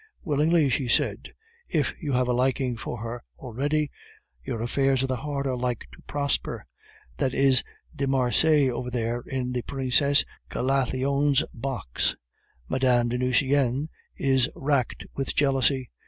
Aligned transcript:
"Willingly," 0.23 0.67
she 0.69 0.87
said. 0.87 1.31
"If 1.69 1.93
you 2.01 2.13
have 2.13 2.27
a 2.27 2.33
liking 2.33 2.75
for 2.75 3.01
her 3.03 3.21
already, 3.37 3.91
your 4.43 4.59
affairs 4.63 5.03
of 5.03 5.09
the 5.09 5.17
heart 5.17 5.45
are 5.45 5.55
like 5.55 5.85
to 5.93 6.01
prosper. 6.07 6.65
That 7.17 7.35
is 7.35 7.63
de 7.95 8.07
Marsay 8.07 8.67
over 8.67 8.89
there 8.89 9.21
in 9.27 9.51
the 9.51 9.61
Princesse 9.61 10.25
Galathionne's 10.49 11.43
box. 11.53 12.15
Mme. 12.67 13.09
de 13.09 13.19
Nucingen 13.19 13.89
is 14.17 14.49
racked 14.55 15.05
with 15.15 15.35
jealousy. 15.35 15.91